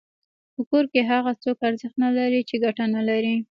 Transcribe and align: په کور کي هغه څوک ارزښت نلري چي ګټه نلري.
په 0.53 0.61
کور 0.69 0.85
کي 0.91 1.01
هغه 1.11 1.31
څوک 1.43 1.57
ارزښت 1.67 1.95
نلري 2.03 2.41
چي 2.49 2.55
ګټه 2.65 2.85
نلري. 2.95 3.35